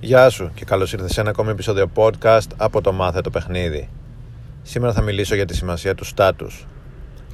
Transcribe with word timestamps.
Γεια 0.00 0.30
σου 0.30 0.50
και 0.54 0.64
καλώς 0.64 0.92
ήρθες 0.92 1.12
σε 1.12 1.20
ένα 1.20 1.30
ακόμη 1.30 1.50
επεισόδιο 1.50 1.90
podcast 1.94 2.46
από 2.56 2.80
το 2.80 2.92
Μάθε 2.92 3.20
το 3.20 3.30
Παιχνίδι. 3.30 3.88
Σήμερα 4.62 4.92
θα 4.92 5.02
μιλήσω 5.02 5.34
για 5.34 5.44
τη 5.44 5.56
σημασία 5.56 5.94
του 5.94 6.04
στάτους 6.04 6.66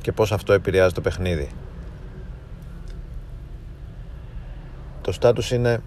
και 0.00 0.12
πώς 0.12 0.32
αυτό 0.32 0.52
επηρεάζει 0.52 0.94
το 0.94 1.00
παιχνίδι. 1.00 1.48
Το 5.00 5.12
στάτους 5.12 5.50
είναι 5.50 5.80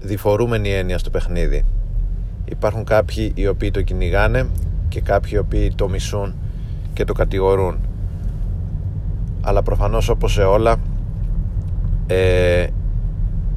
διφορούμενη 0.00 0.72
έννοια 0.72 0.98
στο 0.98 1.10
παιχνίδι. 1.10 1.64
Υπάρχουν 2.44 2.84
κάποιοι 2.84 3.32
οι 3.34 3.46
οποίοι 3.46 3.70
το 3.70 3.82
κυνηγάνε 3.82 4.48
και 4.88 5.00
κάποιοι 5.00 5.32
οι 5.34 5.38
οποίοι 5.38 5.72
το 5.74 5.88
μισούν 5.88 6.34
και 6.92 7.04
το 7.04 7.12
κατηγορούν. 7.12 7.78
Αλλά 9.40 9.62
προφανώς 9.62 10.08
όπως 10.08 10.32
σε 10.32 10.42
όλα 10.42 10.76
ε, 12.06 12.66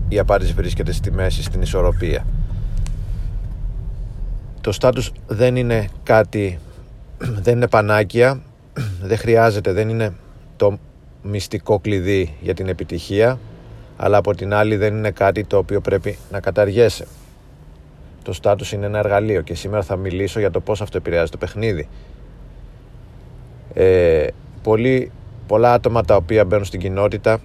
η 0.10 0.20
απάντηση 0.20 0.54
βρίσκεται 0.54 0.92
στη 0.92 1.12
μέση, 1.12 1.44
στην 1.44 1.62
ισορροπία. 1.62 2.26
Το 4.62 4.72
στάτους 4.72 5.12
δεν 5.28 5.56
είναι 5.56 5.88
κάτι, 6.04 6.60
δεν 7.18 7.56
είναι 7.56 7.68
πανάκια, 7.68 8.42
δεν 9.02 9.18
χρειάζεται, 9.18 9.72
δεν 9.72 9.90
είναι 9.90 10.14
το 10.56 10.78
μυστικό 11.24 11.80
κλειδί 11.80 12.34
για 12.42 12.54
την 12.54 12.68
επιτυχία, 12.68 13.40
αλλά 13.98 14.18
από 14.18 14.36
την 14.36 14.54
άλλη 14.54 14.76
δεν 14.76 14.98
είναι 14.98 15.12
κάτι 15.12 15.44
το 15.44 15.58
οποίο 15.58 15.82
πρέπει 15.82 16.18
να 16.32 16.40
καταργέσαι. 16.40 17.08
Το 18.24 18.34
στάτους 18.34 18.72
είναι 18.72 18.86
ένα 18.86 18.98
εργαλείο 18.98 19.42
και 19.42 19.56
σήμερα 19.56 19.84
θα 19.84 19.96
μιλήσω 19.96 20.40
για 20.40 20.52
το 20.52 20.60
πώς 20.60 20.82
αυτό 20.82 20.98
επηρεάζει 20.98 21.32
το 21.32 21.38
παιχνίδι. 21.38 21.88
Ε, 23.74 24.28
πολλοί, 24.64 25.12
πολλά 25.48 25.74
άτομα 25.74 26.04
τα 26.04 26.16
οποία 26.16 26.46
μπαίνουν 26.46 26.66
στην 26.66 26.80
κοινότητα 26.80 27.40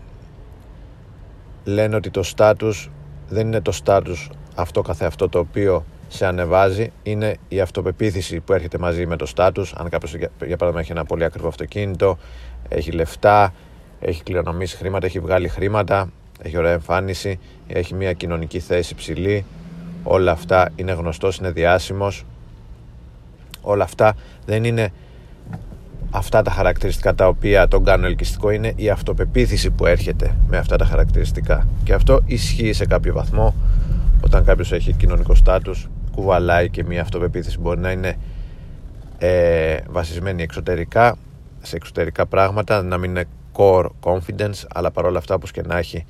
λένε 1.64 1.96
ότι 1.96 2.10
το 2.10 2.22
στάτους 2.22 2.90
δεν 3.28 3.46
είναι 3.46 3.60
το 3.60 3.72
στάτους 3.72 4.30
αυτό 4.54 4.82
καθεαυτό 4.82 5.28
το 5.28 5.38
οποίο 5.38 5.84
σε 6.08 6.26
ανεβάζει. 6.26 6.92
Είναι 7.02 7.36
η 7.48 7.60
αυτοπεποίθηση 7.60 8.40
που 8.40 8.52
έρχεται 8.52 8.78
μαζί 8.78 9.06
με 9.06 9.16
το 9.16 9.26
στάτους 9.26 9.72
αν 9.72 9.88
κάποιος 9.88 10.14
για 10.14 10.30
παράδειγμα 10.38 10.80
έχει 10.80 10.90
ένα 10.90 11.04
πολύ 11.04 11.24
ακριβό 11.24 11.48
αυτοκίνητο 11.48 12.18
έχει 12.68 12.90
λεφτά 12.90 13.54
έχει 14.00 14.22
κληρονομήσει 14.22 14.76
χρήματα, 14.76 15.06
έχει 15.06 15.20
βγάλει 15.20 15.48
χρήματα 15.48 16.10
έχει 16.42 16.56
ωραία 16.56 16.72
εμφάνιση 16.72 17.38
έχει 17.66 17.94
μια 17.94 18.12
κοινωνική 18.12 18.60
θέση 18.60 18.94
ψηλή 18.94 19.44
όλα 20.02 20.32
αυτά 20.32 20.70
είναι 20.76 20.92
γνωστός, 20.92 21.36
είναι 21.36 21.50
διάσημος. 21.50 22.24
Όλα 23.60 23.84
αυτά 23.84 24.14
δεν 24.46 24.64
είναι 24.64 24.92
αυτά 26.14 26.42
τα 26.42 26.50
χαρακτηριστικά 26.50 27.14
τα 27.14 27.26
οποία 27.26 27.68
τον 27.68 27.84
κάνουν 27.84 28.04
ελκυστικό 28.04 28.50
είναι 28.50 28.72
η 28.76 28.90
αυτοπεποίθηση 28.90 29.70
που 29.70 29.86
έρχεται 29.86 30.34
με 30.48 30.56
αυτά 30.56 30.76
τα 30.76 30.84
χαρακτηριστικά. 30.84 31.66
Και 31.84 31.92
αυτό 31.92 32.20
ισχύει 32.26 32.72
σε 32.72 32.86
κάποιο 32.86 33.14
βαθμό. 33.14 33.54
Όταν 34.24 34.44
κάποιος 34.44 34.72
έχει 34.72 34.92
κοινωνικό 34.92 35.34
στάτους 35.34 35.88
κουβαλάει 36.14 36.70
και 36.70 36.84
μια 36.84 37.00
αυτοπεποίθηση 37.00 37.58
μπορεί 37.58 37.80
να 37.80 37.90
είναι 37.90 38.16
ε, 39.18 39.76
βασισμένη 39.90 40.42
εξωτερικά 40.42 41.16
σε 41.62 41.76
εξωτερικά 41.76 42.26
πράγματα 42.26 42.82
να 42.82 42.98
μην 42.98 43.10
είναι 43.10 43.24
core 43.56 43.86
confidence 44.00 44.64
αλλά 44.74 44.90
παρόλα 44.90 45.18
αυτά 45.18 45.34
όπως 45.34 45.50
και 45.50 45.62
να 45.62 45.78
έχει 45.78 46.04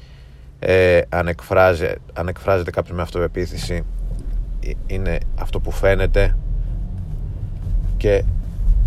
ε, 0.58 1.00
αν, 1.08 1.28
εκφράζει, 1.28 1.86
αν 2.12 2.28
εκφράζεται 2.28 2.70
κάποιος 2.70 2.96
με 2.96 3.02
αυτοπεποίθηση 3.02 3.84
ε, 4.60 4.70
είναι 4.86 5.18
αυτό 5.40 5.60
που 5.60 5.70
φαίνεται. 5.70 6.36
Και 7.96 8.24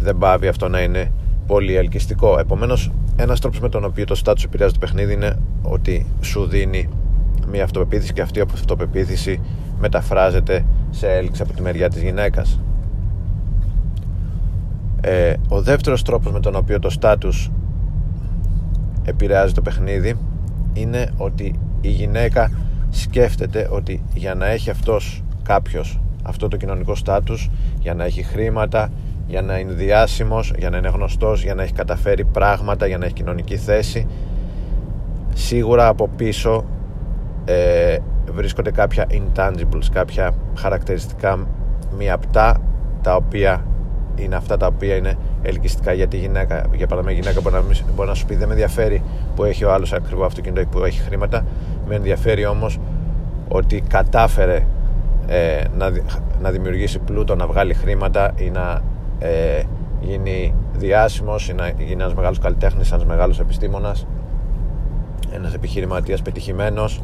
δεν 0.06 0.18
πάβει 0.18 0.48
αυτό 0.48 0.68
να 0.70 0.82
είναι 0.82 1.12
πολύ 1.48 1.76
ελκυστικό. 1.76 2.40
Επομένως, 2.40 2.92
ένας 3.16 3.40
τρόπος 3.40 3.60
με 3.60 3.70
τον 3.70 3.86
οποίο 3.86 4.06
το 4.06 4.16
στάτου 4.16 4.42
επηρεάζει 4.46 4.74
το 4.74 4.80
παιχνίδι 4.80 5.14
είναι 5.14 5.40
ότι 5.62 6.06
σου 6.22 6.46
δίνει 6.46 6.90
μια 7.52 7.64
αυτοπεποίθηση 7.64 8.14
και 8.14 8.22
αυτή 8.22 8.40
η 8.40 8.46
αυτοπεποίθηση 8.54 9.42
μεταφράζεται 9.80 10.66
σε 10.90 11.08
έλξη 11.08 11.42
από 11.42 11.54
τη 11.54 11.62
μεριά 11.62 11.90
της 11.90 12.02
γυναίκας. 12.02 12.60
Ε, 15.02 15.34
ο 15.48 15.62
δεύτερος 15.62 16.02
τρόπος 16.02 16.32
με 16.32 16.40
τον 16.40 16.56
οποίο 16.56 16.80
το 16.80 16.90
στάτους 16.90 17.52
επηρεάζει 19.04 19.54
το 19.54 19.62
παιχνίδι 19.62 20.16
είναι 20.74 21.10
ότι 21.18 21.60
η 21.82 21.90
γυναίκα 21.90 22.52
σκέφτεται 22.90 23.68
ότι 23.72 24.04
για 24.14 24.36
να 24.36 24.46
έχει 24.46 24.70
αυτός 24.70 25.24
κάποιος 25.44 26.00
αυτό 26.24 26.48
το 26.48 26.58
κοινωνικό 26.58 26.96
στάτους 26.96 27.50
για 27.80 27.94
να 27.94 28.04
έχει 28.04 28.24
χρήματα 28.24 28.92
για 29.28 29.42
να 29.42 29.58
είναι 29.58 29.74
διάσημος, 29.74 30.54
για 30.58 30.70
να 30.70 30.78
είναι 30.78 30.90
γνωστός, 30.90 31.44
για 31.44 31.56
να 31.56 31.64
έχει 31.64 31.74
καταφέρει 31.74 32.24
πράγματα, 32.24 32.88
για 32.88 32.98
να 32.98 33.06
έχει 33.06 33.14
κοινωνική 33.14 33.58
θέση. 33.58 34.08
Σίγουρα 35.34 35.88
από 35.88 36.08
πίσω 36.08 36.66
ε, 37.46 37.98
βρίσκονται 38.32 38.72
κάποια 38.72 39.06
intangibles, 39.10 39.86
κάποια 39.92 40.34
χαρακτηριστικά 40.58 41.48
μη 41.98 42.12
απτά, 42.12 42.62
τα 43.02 43.16
οποία 43.16 43.66
είναι 44.16 44.36
αυτά 44.36 44.58
τα 44.58 44.68
οποία 44.68 44.96
είναι 44.96 45.18
ελκυστικά 45.42 45.94
για 45.94 46.08
τη 46.08 46.18
γυναίκα. 46.18 46.66
Για 46.76 46.88
παράδειγμα, 46.88 47.18
η 47.18 47.22
γυναίκα 47.22 47.42
μπορεί 47.42 47.56
να, 47.56 47.62
μπορεί 47.96 48.10
να 48.10 48.16
σου 48.16 48.26
πει: 48.26 48.36
Δεν 48.36 48.48
με 48.48 48.54
ενδιαφέρει 48.54 49.04
που 49.36 49.44
έχει 49.44 49.64
ο 49.64 49.74
άλλος 49.74 49.94
ακριβό 49.94 50.26
αυτοκίνητο 50.26 50.62
ή 50.62 50.66
που 50.66 50.84
έχει 50.84 51.02
χρήματα. 51.02 51.46
Με 51.88 51.96
ενδιαφέρει 51.96 52.46
όμως 52.46 52.80
ότι 53.48 53.84
κατάφερε 53.88 54.66
ε, 55.28 55.62
να, 55.78 55.92
να 56.42 56.52
δημιουργήσει 56.52 57.00
πλούτο, 57.00 57.36
να 57.36 57.48
βγάλει 57.48 57.74
χρήματα 57.74 58.32
ή 58.38 58.50
να 58.50 58.82
ε, 59.20 59.62
γίνει 60.02 60.56
διάσημος 60.74 61.50
ή 61.50 61.54
να 61.54 61.70
γίνει 61.70 61.92
ένας 61.92 62.14
μεγάλος 62.14 62.40
καλλιτέχνης, 62.40 62.92
ένας 62.92 63.06
μεγάλος 63.06 63.40
επιστήμονας 63.40 64.06
ένας 65.36 65.54
επιχειρηματίας 65.54 66.22
πετυχημένος 66.22 67.02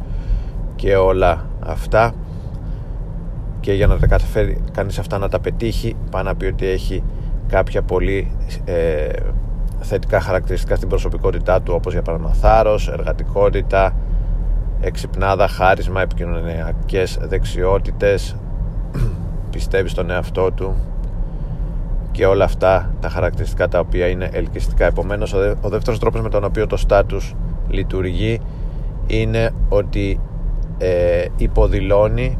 και 0.76 0.96
όλα 0.96 1.46
αυτά. 1.60 2.12
Και 3.60 3.72
για 3.72 3.86
να 3.86 3.98
τα 3.98 4.06
καταφέρει 4.06 4.64
κανείς 4.72 4.98
αυτά 4.98 5.18
να 5.18 5.28
τα 5.28 5.40
πετύχει 5.40 5.96
πάνω 6.10 6.28
να 6.28 6.34
πει 6.34 6.46
ότι 6.46 6.66
έχει 6.66 7.02
κάποια 7.48 7.82
πολύ 7.82 8.36
ε, 8.64 9.08
θετικά 9.80 10.20
χαρακτηριστικά 10.20 10.76
στην 10.76 10.88
προσωπικότητά 10.88 11.62
του 11.62 11.72
όπως 11.76 11.92
για 11.92 12.02
παράδειγμα 12.02 12.32
θάρρος, 12.32 12.88
εργατικότητα 12.88 13.94
εξυπνάδα, 14.80 15.48
χάρισμα, 15.48 16.00
επικοινωνιακές 16.00 17.18
δεξιότητες. 17.20 18.36
Πιστεύει 19.50 19.88
στον 19.88 20.10
εαυτό 20.10 20.52
του 20.52 20.74
και 22.12 22.26
όλα 22.26 22.44
αυτά 22.44 22.94
τα 23.00 23.08
χαρακτηριστικά 23.08 23.68
τα 23.68 23.78
οποία 23.78 24.06
είναι 24.06 24.28
ελκυστικά. 24.32 24.86
Επομένως, 24.86 25.32
ο 25.60 25.68
δεύτερος 25.68 25.98
τρόπος 25.98 26.20
με 26.20 26.28
τον 26.28 26.44
οποίο 26.44 26.66
το 26.66 26.76
στάτους 26.76 27.34
λειτουργεί 27.68 28.40
είναι 29.06 29.50
ότι 29.68 30.20
ε, 30.78 31.24
υποδηλώνει 31.36 32.38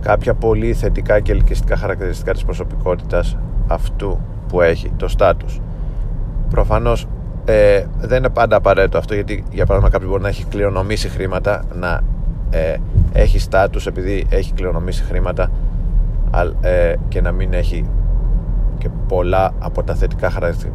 κάποια 0.00 0.34
πολύ 0.34 0.74
θετικά 0.74 1.20
και 1.20 1.32
ελκυστικά 1.32 1.76
χαρακτηριστικά 1.76 2.32
της 2.32 2.44
προσωπικότητας 2.44 3.36
αυτού 3.66 4.18
που 4.48 4.60
έχει 4.60 4.92
το 4.96 5.08
στάτους. 5.08 5.60
Προφανώς 6.50 7.06
ε, 7.44 7.84
δεν 7.98 8.18
είναι 8.18 8.28
πάντα 8.28 8.56
απαραίτητο 8.56 8.98
αυτό 8.98 9.14
γιατί 9.14 9.44
για 9.50 9.66
παράδειγμα 9.66 9.90
κάποιος 9.90 10.10
μπορεί 10.10 10.22
να 10.22 10.28
έχει 10.28 10.44
κληρονομήσει 10.44 11.08
χρήματα 11.08 11.64
να 11.74 12.00
ε, 12.50 12.76
έχει 13.12 13.38
στάτους 13.38 13.86
επειδή 13.86 14.26
έχει 14.28 14.52
κληρονομήσει 14.52 15.02
χρήματα 15.02 15.42
ε, 15.42 15.48
και 17.08 17.20
να 17.20 17.32
μην 17.32 17.52
έχει 17.52 17.88
και 18.78 18.88
πολλά 19.08 19.52
από 19.58 19.82
τα 19.82 19.94
θετικά 19.94 20.30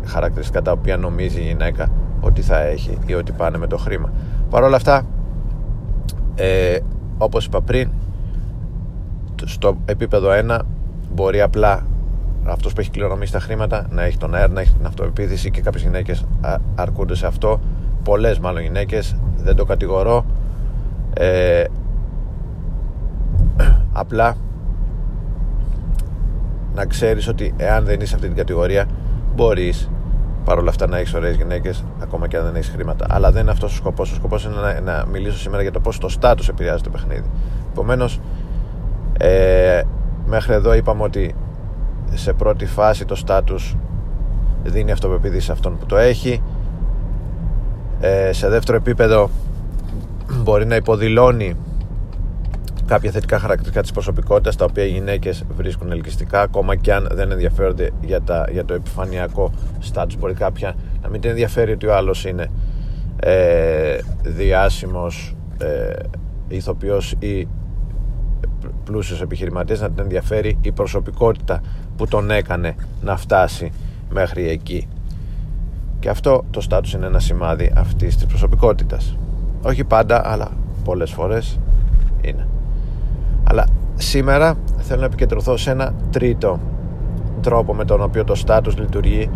χαρακτηριστικά 0.05 0.61
τα 0.61 0.71
οποία 0.71 0.97
νομίζει 0.97 1.39
η 1.39 1.43
γυναίκα 1.43 1.87
ότι 2.19 2.41
θα 2.41 2.61
έχει 2.61 2.97
ή 3.05 3.13
ότι 3.13 3.31
πάνε 3.31 3.57
με 3.57 3.67
το 3.67 3.77
χρήμα. 3.77 4.11
Παρ' 4.49 4.63
όλα 4.63 4.75
αυτά, 4.75 5.05
ε, 6.35 6.77
όπως 7.17 7.45
είπα 7.45 7.61
πριν, 7.61 7.91
στο 9.45 9.77
επίπεδο 9.85 10.29
1 10.31 10.59
μπορεί 11.13 11.41
απλά 11.41 11.85
αυτός 12.45 12.73
που 12.73 12.79
έχει 12.79 12.89
κληρονομήσει 12.89 13.31
τα 13.31 13.39
χρήματα 13.39 13.87
να 13.89 14.03
έχει 14.03 14.17
τον 14.17 14.35
αέρα, 14.35 14.47
να 14.47 14.61
έχει 14.61 14.73
την 14.73 14.85
αυτοεπίθεση 14.85 15.51
και 15.51 15.61
κάποιες 15.61 15.83
γυναίκες 15.83 16.25
αρκούνται 16.75 17.15
σε 17.15 17.27
αυτό. 17.27 17.59
Πολλές 18.03 18.39
μάλλον 18.39 18.61
γυναίκες, 18.61 19.15
δεν 19.37 19.55
το 19.55 19.65
κατηγορώ. 19.65 20.25
Ε, 21.13 21.63
απλά 23.93 24.35
να 26.75 26.85
ξέρεις 26.85 27.27
ότι 27.27 27.53
εάν 27.57 27.85
δεν 27.85 27.99
είσαι 27.99 28.15
αυτή 28.15 28.27
την 28.27 28.35
κατηγορία 28.35 28.85
μπορείς 29.35 29.89
παρόλα 30.43 30.69
αυτά 30.69 30.87
να 30.87 30.97
έχεις 30.97 31.13
ωραίες 31.13 31.35
γυναίκες, 31.35 31.83
ακόμα 32.01 32.27
και 32.27 32.37
αν 32.37 32.43
δεν 32.43 32.55
έχεις 32.55 32.69
χρήματα. 32.69 33.05
Αλλά 33.09 33.31
δεν 33.31 33.41
είναι 33.41 33.51
αυτός 33.51 33.73
ο 33.73 33.75
σκοπός. 33.75 34.11
Ο 34.11 34.15
σκοπός 34.15 34.43
είναι 34.43 34.55
να, 34.55 34.81
να, 34.81 35.05
μιλήσω 35.05 35.37
σήμερα 35.37 35.61
για 35.61 35.71
το 35.71 35.79
πώς 35.79 35.97
το 35.97 36.09
στάτους 36.09 36.49
επηρεάζει 36.49 36.83
το 36.83 36.89
παιχνίδι. 36.89 37.29
Επομένως, 37.71 38.19
ε, 39.17 39.81
μέχρι 40.25 40.53
εδώ 40.53 40.73
είπαμε 40.73 41.03
ότι 41.03 41.35
σε 42.13 42.33
πρώτη 42.33 42.65
φάση 42.65 43.05
το 43.05 43.15
στάτους 43.15 43.75
δίνει 44.63 44.91
αυτοπεποίθηση 44.91 45.45
σε 45.45 45.51
αυτόν 45.51 45.77
που 45.77 45.85
το 45.85 45.97
έχει. 45.97 46.41
Ε, 47.99 48.31
σε 48.33 48.49
δεύτερο 48.49 48.77
επίπεδο 48.77 49.29
μπορεί 50.43 50.65
να 50.65 50.75
υποδηλώνει 50.75 51.55
κάποια 52.91 53.11
θετικά 53.11 53.39
χαρακτηριστικά 53.39 53.81
της 53.81 53.91
προσωπικότητας 53.91 54.55
τα 54.55 54.65
οποία 54.65 54.85
οι 54.85 54.89
γυναίκες 54.89 55.43
βρίσκουν 55.55 55.91
ελκυστικά 55.91 56.41
ακόμα 56.41 56.75
και 56.75 56.93
αν 56.93 57.07
δεν 57.11 57.31
ενδιαφέρονται 57.31 57.91
για, 58.01 58.21
τα, 58.21 58.47
για 58.51 58.65
το 58.65 58.73
επιφανειακό 58.73 59.51
status. 59.93 60.13
Μπορεί 60.19 60.33
κάποια 60.33 60.75
να 61.01 61.09
μην 61.09 61.21
την 61.21 61.29
ενδιαφέρει 61.29 61.71
ότι 61.71 61.87
ο 61.87 61.95
άλλος 61.95 62.25
είναι 62.25 62.47
ε, 63.19 63.97
διάσημος 64.23 65.35
ε, 65.57 65.93
ηθοποιός 66.47 67.15
ή 67.19 67.47
πλούσιος 68.83 69.21
επιχειρηματίας 69.21 69.79
να 69.79 69.89
την 69.89 69.99
ενδιαφέρει 69.99 70.57
η 70.61 70.71
προσωπικότητα 70.71 71.61
που 71.97 72.07
τον 72.07 72.31
έκανε 72.31 72.75
να 73.01 73.17
φτάσει 73.17 73.71
μέχρι 74.09 74.49
εκεί. 74.49 74.87
Και 75.99 76.09
αυτό 76.09 76.43
το 76.51 76.61
στάτους 76.61 76.93
είναι 76.93 77.05
ένα 77.05 77.19
σημάδι 77.19 77.73
αυτής 77.75 78.15
της 78.15 78.25
προσωπικότητας. 78.25 79.17
Όχι 79.61 79.83
πάντα 79.83 80.31
αλλά 80.31 80.51
πολλές 80.83 81.11
φορές 81.11 81.59
είναι. 82.21 82.47
αλλά 82.47 82.60
σήμερα 84.01 84.55
θέλω 84.77 84.99
να 84.99 85.05
επικεντρωθώ 85.05 85.57
σε 85.57 85.71
ένα 85.71 85.93
τρίτο 86.09 86.59
τρόπο 87.41 87.73
με 87.73 87.85
τον 87.85 88.01
οποίο 88.01 88.23
το 88.23 88.35
στάτους 88.35 88.77
λειτουργεί 88.77 89.29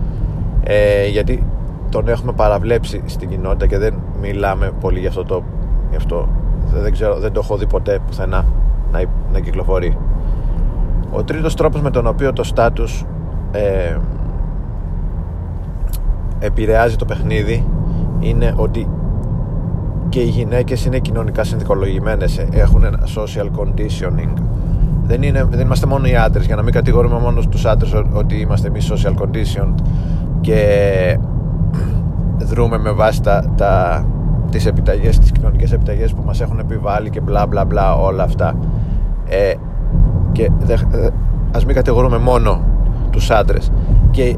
ε, 0.64 1.08
γιατί 1.08 1.46
τον 1.90 2.08
έχουμε 2.08 2.32
παραβλέψει 2.32 3.04
στην 3.06 3.30
κοινότητα 3.30 3.68
και 3.68 3.78
δεν 3.78 3.94
μιλάμε 4.22 4.72
πολύ 4.80 5.00
για 5.00 5.10
αυτό 5.10 5.26
το 5.26 5.44
γι 5.90 5.96
αυτό. 5.96 6.28
Δεν, 6.74 6.92
ξέρω, 6.92 7.20
δεν 7.20 7.32
το 7.32 7.40
έχω 7.44 7.58
δει 7.58 7.68
ποτέ 7.68 8.00
πουθενά 8.08 8.46
να, 8.92 9.04
να 9.32 9.40
κυκλοφορεί. 9.40 9.98
Ο 11.12 11.24
τρίτος 11.24 11.56
τρόπος 11.56 11.82
με 11.82 11.90
τον 11.90 12.08
οποίο 12.08 12.34
το 12.34 12.44
στάτους 12.44 13.06
ε, 13.52 13.98
επηρεάζει 16.40 16.96
το 16.96 17.06
παιχνίδι 17.06 17.68
είναι 18.20 18.54
ότι 18.58 18.88
και 20.16 20.22
οι 20.22 20.28
γυναίκες 20.28 20.86
είναι 20.86 21.00
κοινωνικά 21.00 21.44
συνθηκολογημένες 21.44 22.46
έχουν 22.52 22.84
ένα 22.84 23.00
social 23.16 23.60
conditioning. 23.60 24.34
Δεν, 25.04 25.22
είναι, 25.24 25.48
δεν 25.50 25.60
είμαστε 25.60 25.86
μόνο 25.86 26.08
οι 26.08 26.16
άντρες 26.16 26.46
για 26.46 26.56
να 26.56 26.64
μην 26.64 26.74
κατηγορούμε 26.74 27.20
μόνος 27.20 27.48
τους 27.48 27.66
άντρες 27.66 27.94
ότι 28.14 28.36
είμαστε 28.36 28.68
εμείς 28.68 28.92
social 28.92 29.14
conditioned 29.14 29.76
και 30.42 31.20
δρούμε 32.50 32.78
με 32.78 32.92
βάση 32.92 33.22
τα, 33.22 33.54
τα, 33.58 34.06
τις 34.52 34.66
επιταγές, 34.66 35.20
τις 35.20 35.32
κοινωνικές 35.32 35.72
επιταγές 35.72 36.14
που 36.14 36.24
μας 36.26 36.42
έχουν 36.42 36.60
επιβάλει 36.60 37.10
και 37.10 37.22
μπλα 37.22 37.48
μπλα 37.48 37.66
μπλα 37.66 37.96
όλα 37.96 38.24
αυτά. 38.24 38.56
Ε, 39.26 39.54
και 40.32 40.52
δε, 40.60 40.74
ε, 40.74 41.10
ας 41.56 41.66
μην 41.66 41.76
κατηγορούμε 41.76 42.18
μόνο 42.18 42.62
τους 43.10 43.32
άντρες. 43.32 43.72
Και, 44.12 44.38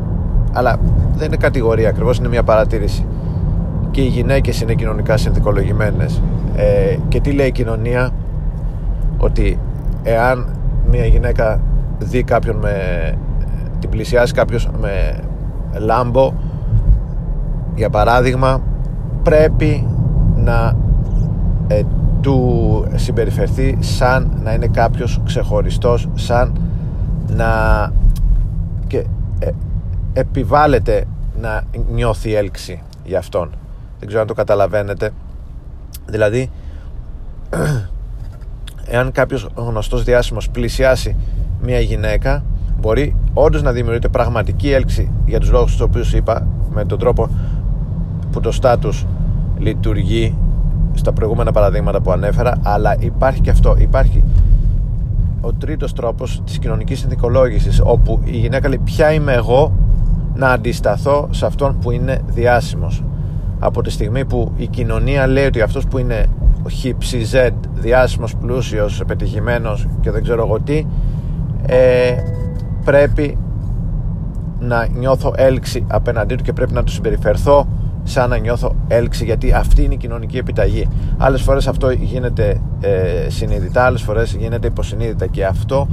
αλλά 0.54 0.78
δεν 1.16 1.28
είναι 1.28 1.38
κατηγορία 1.38 1.90
ακριβώς 1.90 2.18
είναι 2.18 2.28
μια 2.28 2.44
παρατήρηση 2.44 3.06
και 3.98 4.04
οι 4.04 4.08
γυναίκες 4.08 4.62
είναι 4.62 4.74
κοινωνικά 4.74 5.18
συνθηκολογημένες 5.18 6.22
ε, 6.56 6.98
και 7.08 7.22
τι 7.22 7.32
λέει 7.32 7.48
η 7.48 7.52
κοινωνία; 7.52 8.10
Ότι 9.18 9.60
εάν 10.04 10.48
μια 10.90 11.06
γυναίκα 11.06 11.62
δει 12.00 12.24
κάποιον 12.24 12.56
με 12.56 12.74
την 13.80 13.90
πλησιάσει 13.90 14.34
κάποιος 14.34 14.70
με 14.80 15.20
λάμπο 15.80 16.34
για 17.76 17.90
παράδειγμα 17.90 18.62
πρέπει 19.24 19.88
να 20.36 20.76
ε, 21.68 21.82
του 22.22 22.86
συμπεριφερθεί 22.96 23.78
σαν 23.80 24.40
να 24.44 24.54
είναι 24.54 24.68
κάποιος 24.68 25.22
ξεχωριστός 25.26 26.10
σαν 26.14 26.62
να 27.28 27.48
και 28.88 29.06
ε, 29.40 29.50
επιβάλλεται 30.14 31.04
να 31.42 31.64
νιώθει 31.94 32.34
έλξη 32.34 32.82
για 33.04 33.18
αυτόν 33.18 33.50
δεν 34.00 34.08
ξέρω 34.08 34.22
αν 34.22 34.28
το 34.28 34.34
καταλαβαίνετε. 34.34 35.12
Δηλαδή 36.06 36.50
εάν 38.90 39.12
κάποιος 39.12 39.50
γνωστός 39.56 40.04
διάσημος 40.04 40.50
πλησιάσει 40.50 41.16
μια 41.62 41.80
γυναίκα 41.80 42.44
μπορεί 42.80 43.16
όντως 43.34 43.62
να 43.62 43.72
δημιουργείται 43.72 44.08
πραγματική 44.08 44.72
έλξη 44.72 45.12
για 45.26 45.40
τους 45.40 45.52
λόγους 45.52 45.72
τους 45.72 45.82
οποίους 45.82 46.14
είπα 46.14 46.48
με 46.70 46.86
τον 46.86 47.00
τρόπο 47.00 47.30
που 48.32 48.40
το 48.40 48.52
στάτους 48.52 49.06
λειτουργεί 49.58 50.38
στα 50.94 51.14
προηγούμενα 51.14 51.52
παραδείγματα 51.52 52.02
που 52.02 52.12
ανέφερα 52.12 52.58
αλλά 52.64 52.96
υπάρχει 53.00 53.42
και 53.42 53.50
αυτό. 53.50 53.76
Υπάρχει 53.78 54.24
ο 55.42 55.54
τρίτος 55.54 55.94
τρόπος 55.94 56.42
της 56.46 56.60
κοινωνικής 56.60 57.00
συνθηκολόγησης 57.00 57.82
όπου 57.84 58.22
η 58.24 58.38
γυναίκα 58.38 58.68
λέει 58.68 58.82
ποια 58.84 59.12
είμαι 59.12 59.34
εγώ 59.34 59.74
να 60.36 60.50
αντισταθώ 60.50 61.28
σε 61.32 61.46
αυτόν 61.46 61.80
που 61.80 61.92
είναι 61.92 62.22
διάσημος 62.28 63.04
από 63.60 63.82
τη 63.82 63.90
στιγμή 63.90 64.26
που 64.26 64.52
η 64.58 64.68
κοινωνία 64.68 65.28
λέει 65.28 65.46
ότι 65.46 65.62
αυτός 65.62 65.86
που 65.86 65.98
είναι 65.98 66.26
ο 66.64 66.70
Z, 67.32 67.52
διάσημος, 67.74 68.36
πλούσιος, 68.36 69.04
πετυχημένος 69.08 69.88
και 70.02 70.12
δεν 70.12 70.24
ξέρω 70.24 70.46
εγώ 70.46 70.60
τι 70.60 70.86
ε, 71.66 72.16
πρέπει 72.86 73.38
να 74.60 74.88
νιώθω 74.88 75.34
έλξη 75.38 75.86
απέναντί 75.88 76.36
του 76.36 76.44
και 76.44 76.54
πρέπει 76.54 76.74
να 76.74 76.84
του 76.84 76.92
συμπεριφερθώ 76.92 77.68
σαν 78.04 78.30
να 78.30 78.38
νιώθω 78.38 78.76
έλξη 78.88 79.26
γιατί 79.26 79.52
αυτή 79.54 79.84
είναι 79.84 79.94
η 79.94 79.98
κοινωνική 79.98 80.38
επιταγή. 80.38 80.88
Άλλες 81.18 81.42
φορές 81.42 81.68
αυτό 81.68 81.92
γίνεται 81.92 82.62
ε, 82.82 83.30
συνειδητά 83.30 83.84
άλλες 83.84 84.02
φορές 84.02 84.34
γίνεται 84.34 84.68
υποσυνείδητα 84.68 85.28
και 85.28 85.46
αυτό 85.46 85.88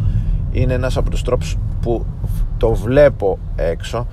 είναι 0.53 0.73
ένας 0.73 0.97
από 0.97 1.11
τους 1.11 1.23
τρόπους 1.23 1.57
που 1.81 2.07
το 2.57 2.75
βλέπω 2.75 3.39
έξω 3.57 4.07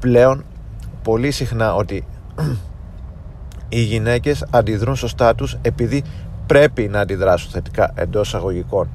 πλέον 0.00 0.44
πολύ 1.02 1.30
συχνά 1.30 1.74
ότι 1.74 2.04
οι 3.68 3.80
γυναίκες 3.80 4.44
αντιδρούν 4.50 4.96
στο 4.96 5.08
στάτους 5.08 5.56
επειδή 5.62 6.04
πρέπει 6.46 6.88
να 6.88 7.00
αντιδράσουν 7.00 7.50
θετικά 7.50 7.92
εντός 7.94 8.34
αγωγικών 8.34 8.88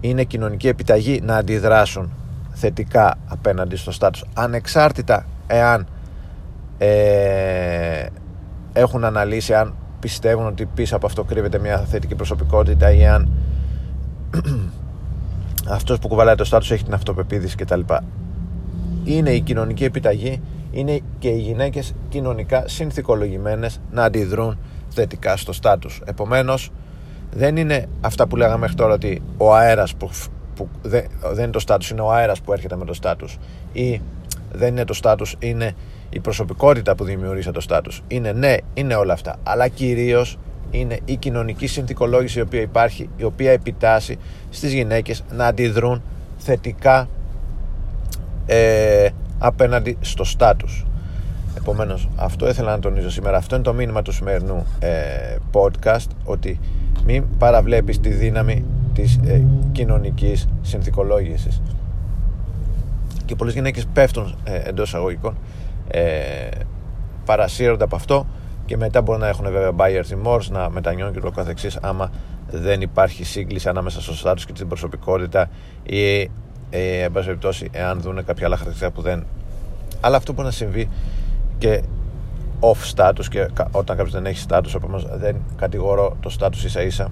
είναι 0.00 0.24
κοινωνική 0.24 0.68
επιταγή 0.68 1.20
να 1.24 1.36
αντιδράσουν 1.36 2.12
θετικά 2.52 3.18
απέναντι 3.26 3.76
στο 3.76 3.92
στάτους 3.92 4.24
ανεξάρτητα 4.34 5.26
εάν 5.46 5.86
ε, 6.78 8.06
έχουν 8.72 9.04
αναλύσει 9.04 9.54
αν 9.54 9.74
πιστεύουν 10.00 10.46
ότι 10.46 10.66
πίσω 10.66 10.96
από 10.96 11.06
αυτό 11.06 11.24
κρύβεται 11.24 11.58
μια 11.58 11.78
θετική 11.78 12.14
προσωπικότητα 12.14 12.92
ή 12.92 13.06
αν 13.06 13.28
αυτός 15.76 15.98
που 15.98 16.08
κουβαλάει 16.08 16.34
το 16.34 16.44
στάτους 16.44 16.70
έχει 16.70 16.84
την 16.84 16.94
αυτοπεποίθηση 16.94 17.56
κτλ. 17.56 17.80
Είναι 19.04 19.30
η 19.30 19.40
κοινωνική 19.40 19.84
επιταγή, 19.84 20.40
είναι 20.76 21.00
και 21.18 21.28
οι 21.28 21.38
γυναίκες 21.38 21.94
κοινωνικά 22.08 22.64
συνθηκολογημένες 22.68 23.80
να 23.90 24.04
αντιδρούν 24.04 24.58
θετικά 24.88 25.36
στο 25.36 25.52
στάτους. 25.52 26.00
Επομένως, 26.04 26.70
δεν 27.32 27.56
είναι 27.56 27.88
αυτά 28.00 28.26
που 28.26 28.36
λέγαμε 28.36 28.58
μέχρι 28.58 28.76
τώρα 28.76 28.94
ότι 28.94 29.22
ο 29.36 29.54
αέρας 29.54 29.94
που, 29.94 30.10
που 30.54 30.68
δεν, 30.82 31.04
δεν 31.32 31.42
είναι 31.42 31.52
το 31.52 31.58
στάτους, 31.58 31.90
είναι 31.90 32.00
ο 32.00 32.12
αέρας 32.12 32.40
που 32.40 32.52
έρχεται 32.52 32.76
με 32.76 32.84
το 32.84 32.94
στάτους. 32.94 33.38
Ή 33.72 34.00
δεν 34.52 34.68
είναι 34.68 34.84
το 34.84 34.94
στάτους, 34.94 35.36
είναι 35.38 35.74
η 36.10 36.20
προσωπικότητα 36.20 36.94
που 36.94 37.04
δημιουργήσε 37.04 37.50
το 37.50 37.60
στάτους. 37.60 38.02
Είναι 38.08 38.32
ναι, 38.32 38.56
είναι 38.74 38.94
όλα 38.94 39.12
αυτά. 39.12 39.36
Αλλά 39.42 39.68
κυρίως 39.68 40.38
είναι 40.70 40.98
η 41.04 41.16
κοινωνική 41.16 41.66
συνθηκολόγηση 41.66 42.38
η 42.38 42.42
οποία 42.42 42.60
υπάρχει 42.60 43.08
η 43.16 43.24
οποία 43.24 43.52
επιτάσσει 43.52 44.18
στις 44.50 44.72
γυναίκες 44.72 45.24
να 45.30 45.46
αντιδρούν 45.46 46.02
θετικά 46.38 47.08
ε, 48.46 49.08
απέναντι 49.38 49.96
στο 50.00 50.24
στάτους. 50.24 50.86
Επομένως 51.56 52.08
αυτό 52.16 52.48
ήθελα 52.48 52.70
να 52.70 52.78
τονίζω 52.78 53.10
σήμερα. 53.10 53.36
Αυτό 53.36 53.54
είναι 53.54 53.64
το 53.64 53.72
μήνυμα 53.74 54.02
του 54.02 54.12
σημερινού 54.12 54.66
ε, 54.78 55.36
podcast 55.52 56.06
ότι 56.24 56.60
μην 57.04 57.24
παραβλέπεις 57.38 58.00
τη 58.00 58.08
δύναμη 58.08 58.64
της 58.94 59.20
ε, 59.24 59.42
κοινωνικής 59.72 60.48
συνθηκολόγησης. 60.62 61.62
Και 63.24 63.34
πολλές 63.34 63.54
γυναίκες 63.54 63.86
πέφτουν 63.92 64.34
ε, 64.44 64.68
εντός 64.68 64.94
αγωγικών 64.94 65.36
ε, 65.88 66.00
παρασύρονται 67.24 67.84
από 67.84 67.96
αυτό 67.96 68.26
και 68.66 68.76
μετά 68.76 69.02
μπορεί 69.02 69.20
να 69.20 69.28
έχουν 69.28 69.50
βέβαια 69.50 69.72
buyer's 69.76 70.14
remorse 70.14 70.48
να 70.50 70.70
μετανιώνουν 70.70 71.14
και 71.14 71.20
το 71.20 71.30
καθεξής 71.30 71.76
άμα 71.76 72.10
δεν 72.50 72.80
υπάρχει 72.80 73.24
σύγκληση 73.24 73.68
ανάμεσα 73.68 74.00
στο 74.00 74.12
status 74.22 74.40
και 74.46 74.52
την 74.52 74.68
προσωπικότητα 74.68 75.50
ή 75.82 76.30
ε, 76.70 77.02
εν 77.02 77.12
πάση 77.12 77.26
περιπτώσει 77.26 77.68
εάν 77.72 78.00
δουν 78.00 78.24
κάποια 78.24 78.46
άλλα 78.46 78.56
χαρακτηριστικά 78.56 78.90
που 78.90 79.02
δεν 79.02 79.24
αλλά 80.00 80.16
αυτό 80.16 80.32
μπορεί 80.32 80.46
να 80.46 80.52
συμβεί 80.52 80.88
και 81.58 81.82
off 82.60 82.94
status 82.94 83.24
και 83.30 83.48
όταν 83.70 83.96
κάποιος 83.96 84.12
δεν 84.12 84.26
έχει 84.26 84.46
status 84.48 84.74
επομένως 84.74 85.06
δεν 85.16 85.36
κατηγορώ 85.56 86.16
το 86.20 86.36
status 86.40 86.64
ίσα 86.64 86.82
ίσα 86.82 87.10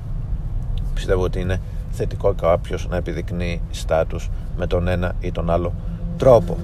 πιστεύω 0.95 1.23
ότι 1.23 1.41
είναι 1.41 1.61
θετικό 1.91 2.33
κάποιος 2.33 2.89
να 2.89 2.97
επιδεικνύει 2.97 3.61
status 3.87 4.29
με 4.57 4.67
τον 4.67 4.89
ένα 4.89 5.15
ή 5.21 5.33
τον 5.33 5.51
άλλο 5.51 5.73
τρόπο. 6.17 6.57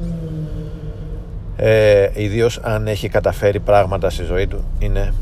Ε, 1.57 2.11
ιδίως 2.15 2.59
αν 2.63 2.87
έχει 2.87 3.09
καταφέρει 3.09 3.61
πράγματα 3.61 4.11
στη 4.11 4.25
ζωή 4.25 4.47
του 4.47 4.65
είναι 4.79 5.13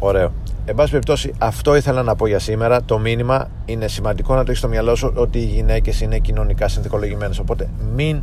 ωραίο 0.00 0.32
Εν 0.64 0.74
πάση 0.74 0.90
περιπτώσει, 0.90 1.34
αυτό 1.38 1.76
ήθελα 1.76 2.02
να 2.02 2.16
πω 2.16 2.26
για 2.26 2.38
σήμερα. 2.38 2.82
Το 2.82 2.98
μήνυμα 2.98 3.48
είναι 3.64 3.88
σημαντικό 3.88 4.34
να 4.34 4.38
το 4.38 4.46
έχεις 4.46 4.58
στο 4.58 4.68
μυαλό 4.68 4.94
σου 4.94 5.12
ότι 5.16 5.38
οι 5.38 5.44
γυναίκες 5.44 6.00
είναι 6.00 6.18
κοινωνικά 6.18 6.68
συνθηκολογημένες. 6.68 7.38
Οπότε 7.38 7.68
μην 7.94 8.22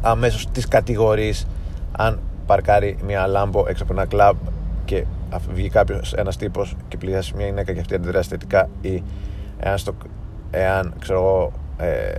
αμέσως 0.00 0.48
τις 0.50 0.68
κατηγορείς 0.68 1.46
αν 1.92 2.18
παρκάρει 2.46 2.96
μια 3.04 3.26
λάμπο 3.26 3.64
έξω 3.68 3.82
από 3.82 3.92
ένα 3.92 4.06
κλαμπ 4.06 4.36
και 4.84 5.04
βγει 5.52 5.68
κάποιος 5.68 6.12
ένας 6.14 6.36
τύπος 6.36 6.76
και 6.88 6.96
πλησιάσει 6.96 7.32
μια 7.36 7.46
γυναίκα 7.46 7.72
και 7.72 7.80
αυτή 7.80 7.94
αντιδράσει 7.94 8.28
θετικά 8.28 8.68
ή 8.80 9.02
εάν, 9.58 9.78
στο, 9.78 9.94
εάν 10.50 10.94
ξέρω 10.98 11.18
εγώ 11.18 11.52
ε, 11.86 12.12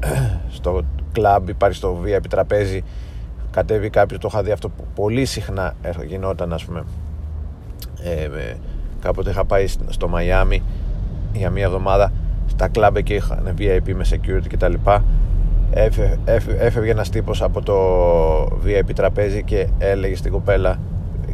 στο 0.56 0.82
κλαμπ 1.12 1.48
υπάρχει 1.48 1.76
στο 1.76 2.00
VIP 2.04 2.26
τραπέζι 2.28 2.84
κατέβει 3.54 3.90
κάποιος 3.90 4.20
το 4.20 4.28
είχα 4.30 4.42
δει 4.42 4.50
αυτό 4.50 4.68
που 4.68 4.84
πολύ 4.94 5.24
συχνά 5.24 5.74
γινόταν 6.06 6.52
ας 6.52 6.64
πούμε. 6.64 6.84
Ε, 8.02 8.54
κάποτε 9.02 9.30
είχα 9.30 9.44
πάει 9.44 9.66
στο 9.88 10.08
Μαϊάμι 10.08 10.62
για 11.32 11.50
μία 11.50 11.64
εβδομάδα 11.64 12.12
στα 12.46 12.68
κλαμπ 12.68 12.96
εκεί 12.96 13.14
είχαν 13.14 13.54
VIP 13.58 13.94
με 13.94 14.04
security 14.10 14.46
κτλ 14.48 14.74
έφευγε 16.58 16.90
ένας 16.90 17.10
τύπος 17.10 17.42
από 17.42 17.62
το 17.62 17.76
VIP 18.44 18.94
τραπέζι 18.94 19.42
και 19.42 19.68
έλεγε 19.78 20.16
στην 20.16 20.32
κοπέλα 20.32 20.78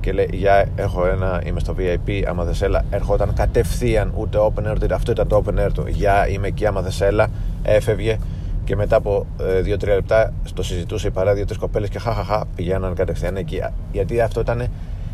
και 0.01 0.13
λέει 0.13 0.29
γεια 0.33 0.67
έχω 0.77 1.07
ένα, 1.07 1.43
είμαι 1.45 1.61
στο 1.61 1.75
VIP 1.79 2.23
άμα 2.27 2.45
θες 2.45 2.55
έλα 2.55 2.85
ερχόταν 2.91 3.35
κατευθείαν 3.35 4.13
ούτε 4.17 4.39
open 4.41 4.71
air 4.71 4.75
ούτε 4.75 4.95
αυτό 4.95 5.13
ήταν 5.13 5.29
το 5.29 5.43
open 5.45 5.67
air 5.67 5.73
του. 5.75 5.85
Γεια 5.87 6.29
είμαι 6.29 6.47
εκεί 6.47 6.67
άμα 6.67 6.81
θες 6.81 6.93
έλα 6.93 7.29
έφευγε 7.63 8.19
και 8.71 8.77
μετά 8.77 8.97
από 8.97 9.27
2-3 9.39 9.83
ε, 9.83 9.95
λεπτά 9.95 10.33
το 10.55 10.63
συζητούσε 10.63 11.07
η 11.07 11.11
παρέα 11.11 11.35
δύο-τρεις 11.35 11.59
κοπέλες 11.59 11.89
και 11.89 11.99
χαχαχα 11.99 12.45
πηγαίναν 12.57 12.95
κατευθείαν 12.95 13.37
εκεί. 13.37 13.61
Γιατί 13.93 14.21
αυτό 14.21 14.41
ήταν 14.41 14.67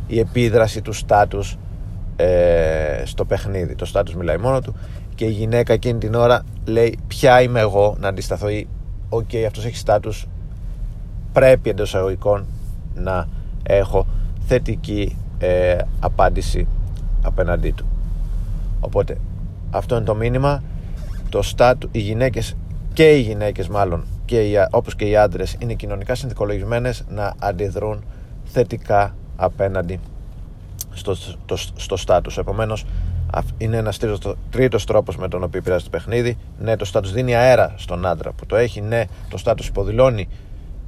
η 0.07 0.19
επίδραση 0.19 0.83
του 0.83 0.93
στάτους 0.93 1.59
ε, 2.17 3.03
στο 3.05 3.25
παιχνίδι. 3.25 3.75
Το 3.75 3.85
στάτους 3.85 4.15
μιλάει 4.15 4.37
μόνο 4.37 4.61
του 4.61 4.75
και 5.15 5.25
η 5.25 5.31
γυναίκα 5.31 5.73
εκείνη 5.73 5.99
την 5.99 6.15
ώρα 6.15 6.43
λέει: 6.65 6.99
Ποια 7.07 7.43
είμαι 7.43 7.61
εγώ 7.61 7.97
να 8.01 8.09
αντισταθώ 8.09 8.49
ή 8.49 8.69
OK, 9.09 9.28
okay, 9.33 9.45
αυτός 9.47 9.65
έχει 9.65 9.77
στάτους. 9.77 10.27
Πρέπει 11.33 11.71
εντός 11.71 11.89
εισαγωγικών 11.89 12.47
να 12.95 13.29
έχω 13.63 14.07
θετική 14.47 15.17
ε, 15.39 15.77
απάντηση 16.01 16.67
απέναντί 17.23 17.71
του. 17.71 17.87
Οπότε 18.81 19.19
αυτό 19.71 19.97
είναι 19.97 20.05
το 20.05 20.15
μήνυμα. 20.15 20.63
Το 21.29 21.43
στάτου, 21.43 21.89
οι 21.93 21.99
γυναίκες 21.99 22.57
και 22.97 23.11
οι 23.17 23.21
γυναίκες 23.21 23.69
μάλλον 23.69 24.05
και 24.25 24.41
οι, 24.41 24.55
όπως 24.71 24.97
και 24.97 25.05
οι 25.05 25.17
άντρες 25.17 25.57
είναι 25.59 25.75
κοινωνικά 25.75 26.15
συνθηκολογισμένες 26.15 27.05
να 27.09 27.35
αντιδρούν 27.38 28.05
θετικά 28.45 29.15
απέναντι 29.37 30.00
στο, 30.93 31.15
στο, 31.15 31.57
στο 31.76 31.97
στάτους 31.97 32.38
επομένως 32.38 32.85
είναι 33.59 33.76
ένας 33.76 33.99
τρίτος, 33.99 34.37
τρίτος 34.50 34.85
τρόπος 34.85 35.17
με 35.17 35.29
τον 35.29 35.43
οποίο 35.43 35.62
πειράζει 35.62 35.85
το 35.85 35.91
παιχνίδι. 35.91 36.37
Ναι 36.59 36.76
το 36.76 36.85
στάτους 36.85 37.12
δίνει 37.12 37.35
αέρα 37.35 37.75
στον 37.76 38.07
άντρα 38.07 38.33
που 38.33 38.47
το 38.47 38.57
έχει. 38.57 38.81
Ναι 38.81 39.05
το 39.29 39.37
στάτους 39.37 39.69
υποδηλώνει 39.69 40.29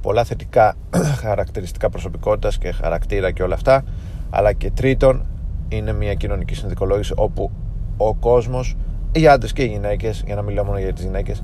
πολλά 0.01 0.23
θετικά 0.23 0.75
χαρακτηριστικά 1.23 1.89
προσωπικότητας 1.89 2.57
και 2.57 2.71
χαρακτήρα 2.71 3.31
και 3.31 3.43
όλα 3.43 3.55
αυτά. 3.55 3.83
Αλλά 4.29 4.53
και 4.53 4.71
τρίτον 4.71 5.25
είναι 5.67 5.93
μια 5.93 6.13
κοινωνική 6.13 6.55
συνθηκολόγηση 6.55 7.13
όπου 7.15 7.51
ο 7.97 8.13
κόσμος 8.13 8.75
οι 9.11 9.27
άντρες 9.27 9.53
και 9.53 9.63
οι 9.63 9.67
γυναίκες 9.67 10.23
για 10.25 10.35
να 10.35 10.41
μιλάω 10.41 10.63
μόνο 10.65 10.79
για 10.79 10.93
τις 10.93 11.03
γυναίκες 11.03 11.41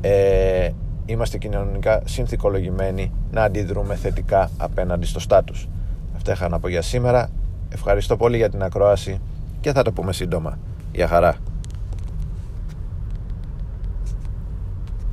ε, 0.00 0.70
είμαστε 1.06 1.38
κοινωνικά 1.38 2.02
συνθηκολογημένοι 2.04 3.12
να 3.30 3.42
αντιδρούμε 3.42 3.94
θετικά 3.94 4.50
απέναντι 4.58 5.06
στο 5.06 5.20
στάτους. 5.20 5.68
Αυτά 6.16 6.32
είχα 6.32 6.48
να 6.48 6.58
πω 6.58 6.68
για 6.68 6.82
σήμερα. 6.82 7.30
Ευχαριστώ 7.68 8.16
πολύ 8.16 8.36
για 8.36 8.50
την 8.50 8.62
ακρόαση 8.62 9.20
και 9.60 9.72
θα 9.72 9.82
το 9.82 9.92
πούμε 9.92 10.12
σύντομα. 10.12 10.58
Γεια 10.92 11.08
χαρά. 11.08 11.47